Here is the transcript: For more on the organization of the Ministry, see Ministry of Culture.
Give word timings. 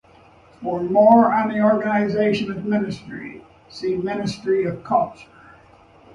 For 0.63 0.81
more 0.81 1.31
on 1.31 1.49
the 1.49 1.61
organization 1.61 2.49
of 2.49 2.63
the 2.63 2.67
Ministry, 2.67 3.45
see 3.69 3.97
Ministry 3.97 4.63
of 4.65 4.83
Culture. 4.83 5.29